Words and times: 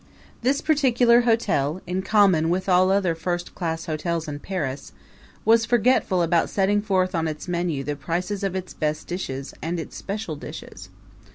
This 0.41 0.61
particular 0.61 1.21
hotel, 1.29 1.79
in 1.85 2.01
common 2.01 2.49
with 2.49 2.67
all 2.67 2.89
other 2.89 3.13
first 3.13 3.53
class 3.53 3.85
hotels 3.85 4.27
in 4.27 4.39
Paris, 4.39 4.93
was 5.45 5.63
forgetful 5.63 6.23
about 6.23 6.49
setting 6.49 6.81
forth 6.81 7.13
on 7.13 7.27
its 7.27 7.47
menu 7.47 7.83
the 7.83 7.95
prices 7.95 8.43
of 8.43 8.55
its 8.55 8.73
best 8.73 9.05
dishes 9.05 9.53
and 9.61 9.79
its 9.79 9.95
special 9.95 10.35
dishes. 10.35 10.89